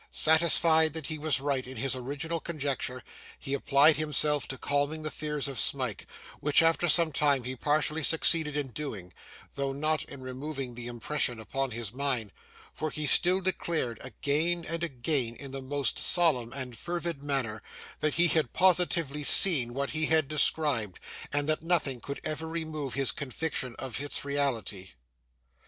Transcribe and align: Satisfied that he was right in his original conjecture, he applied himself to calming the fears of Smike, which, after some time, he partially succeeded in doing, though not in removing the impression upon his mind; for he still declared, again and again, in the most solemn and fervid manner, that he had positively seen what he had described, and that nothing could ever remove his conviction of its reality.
Satisfied 0.09 0.93
that 0.93 1.05
he 1.05 1.19
was 1.19 1.39
right 1.39 1.67
in 1.67 1.77
his 1.77 1.95
original 1.95 2.39
conjecture, 2.39 3.03
he 3.37 3.53
applied 3.53 3.97
himself 3.97 4.47
to 4.47 4.57
calming 4.57 5.03
the 5.03 5.11
fears 5.11 5.47
of 5.47 5.59
Smike, 5.59 6.07
which, 6.39 6.63
after 6.63 6.89
some 6.89 7.11
time, 7.11 7.43
he 7.43 7.55
partially 7.55 8.03
succeeded 8.03 8.57
in 8.57 8.69
doing, 8.69 9.13
though 9.53 9.73
not 9.73 10.03
in 10.05 10.21
removing 10.21 10.73
the 10.73 10.87
impression 10.87 11.39
upon 11.39 11.69
his 11.69 11.93
mind; 11.93 12.31
for 12.73 12.89
he 12.89 13.05
still 13.05 13.41
declared, 13.41 13.99
again 14.01 14.65
and 14.67 14.83
again, 14.83 15.35
in 15.35 15.51
the 15.51 15.61
most 15.61 15.99
solemn 15.99 16.51
and 16.51 16.79
fervid 16.79 17.23
manner, 17.23 17.61
that 17.99 18.15
he 18.15 18.27
had 18.27 18.53
positively 18.53 19.23
seen 19.23 19.71
what 19.71 19.91
he 19.91 20.07
had 20.07 20.27
described, 20.27 20.99
and 21.31 21.47
that 21.47 21.61
nothing 21.61 22.01
could 22.01 22.19
ever 22.23 22.47
remove 22.47 22.95
his 22.95 23.11
conviction 23.11 23.75
of 23.77 24.01
its 24.01 24.25
reality. 24.25 24.93